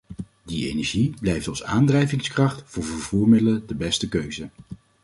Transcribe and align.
Die 0.43 0.67
energie 0.69 1.13
blijft 1.21 1.47
als 1.47 1.63
aandrijvingskracht 1.63 2.61
voor 2.65 2.83
vervoermiddelen 2.83 3.67
de 3.67 3.75
beste 3.75 4.09
keuze. 4.09 4.49